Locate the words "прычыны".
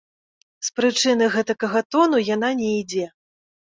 0.77-1.27